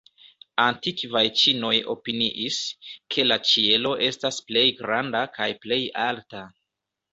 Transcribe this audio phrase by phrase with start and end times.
[0.61, 2.57] Antikvaj ĉinoj opiniis,
[3.17, 5.81] ke la ĉielo estas plej granda kaj plej
[6.11, 6.45] alta.